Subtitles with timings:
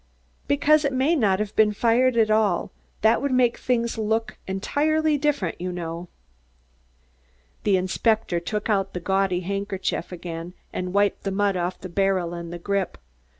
[0.47, 2.71] "Because it may not have been fired at all.
[3.01, 6.07] That would make things look entirely different, you know."
[7.65, 12.33] The inspector took out the gaudy handkerchief again and wiped the mud off the barrel
[12.33, 12.97] and the grip.